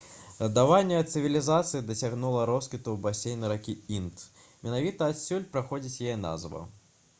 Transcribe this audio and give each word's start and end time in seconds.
згаданая 0.37 1.01
цывілізацыя 1.11 1.81
дасягнула 1.89 2.47
росквіту 2.51 2.89
ў 2.93 3.03
басейне 3.09 3.53
ракі 3.53 3.77
інд 3.99 4.27
менавіта 4.65 5.13
адсюль 5.15 5.49
паходзіць 5.55 5.97
яе 6.09 6.21
назва 6.27 6.67